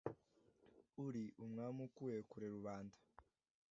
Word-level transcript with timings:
uri 1.05 1.23
umwami 1.43 1.79
ukuye 1.87 2.19
kure 2.29 2.47
rubanda. 2.55 2.97